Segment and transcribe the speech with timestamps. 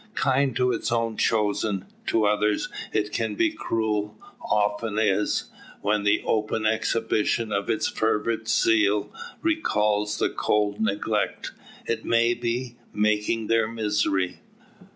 [0.15, 5.51] Kind to its own chosen, to others it can be cruel; often is,
[5.83, 11.51] when the open exhibition of its fervid zeal recalls the cold neglect,
[11.85, 14.39] it may be, making their misery.